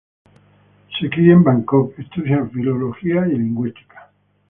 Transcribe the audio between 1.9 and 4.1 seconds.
estudia filología y lingüística.